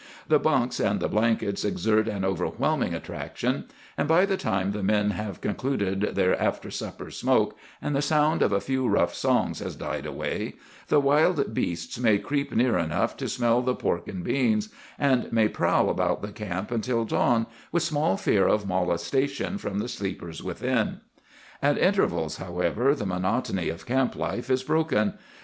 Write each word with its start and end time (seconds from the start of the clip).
The 0.27 0.39
bunks 0.39 0.79
and 0.79 0.99
the 0.99 1.07
blankets 1.07 1.63
exert 1.63 2.07
an 2.07 2.25
overwhelming 2.25 2.95
attraction; 2.95 3.65
and 3.95 4.07
by 4.07 4.25
the 4.25 4.35
time 4.35 4.71
the 4.71 4.81
men 4.81 5.11
have 5.11 5.41
concluded 5.41 6.15
their 6.15 6.35
after 6.41 6.71
supper 6.71 7.11
smoke, 7.11 7.55
and 7.83 7.95
the 7.95 8.01
sound 8.01 8.41
of 8.41 8.51
a 8.51 8.59
few 8.59 8.87
rough 8.87 9.13
songs 9.13 9.59
has 9.59 9.75
died 9.75 10.07
away, 10.07 10.55
the 10.87 10.99
wild 10.99 11.53
beasts 11.53 11.99
may 11.99 12.17
creep 12.17 12.51
near 12.51 12.79
enough 12.79 13.15
to 13.17 13.29
smell 13.29 13.61
the 13.61 13.75
pork 13.75 14.07
and 14.07 14.23
beans, 14.23 14.69
and 14.97 15.31
may 15.31 15.47
prowl 15.47 15.87
about 15.87 16.23
the 16.23 16.31
camp 16.31 16.71
until 16.71 17.05
dawn, 17.05 17.45
with 17.71 17.83
small 17.83 18.17
fear 18.17 18.47
of 18.47 18.65
molestation 18.67 19.59
from 19.59 19.77
the 19.77 19.87
sleepers 19.87 20.41
within. 20.41 21.01
"At 21.61 21.77
intervals, 21.77 22.37
however, 22.37 22.95
the 22.95 23.05
monotony 23.05 23.69
of 23.69 23.85
camp 23.85 24.15
life 24.15 24.49
is 24.49 24.63
broken. 24.63 25.13